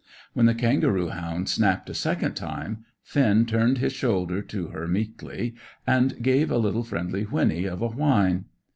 When 0.33 0.47
the 0.47 0.55
kangaroo 0.55 1.09
hound 1.09 1.47
snapped 1.47 1.87
a 1.87 1.93
second 1.93 2.33
time, 2.33 2.85
Finn 3.03 3.45
turned 3.45 3.77
his 3.77 3.93
shoulder 3.93 4.41
to 4.41 4.69
her 4.69 4.87
meekly 4.87 5.53
and 5.85 6.23
gave 6.23 6.49
a 6.49 6.57
little 6.57 6.81
friendly 6.81 7.21
whinny 7.21 7.65
of 7.65 7.83
a 7.83 7.87
whine. 7.89 8.45